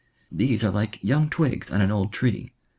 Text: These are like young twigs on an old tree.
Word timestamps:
These 0.31 0.63
are 0.63 0.71
like 0.71 0.97
young 1.03 1.29
twigs 1.29 1.69
on 1.69 1.79
an 1.79 1.91
old 1.91 2.11
tree. 2.11 2.51